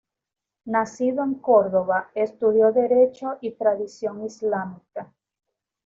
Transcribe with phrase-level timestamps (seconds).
[0.65, 5.13] Nacido en Córdoba, estudió Derecho y tradición islámica.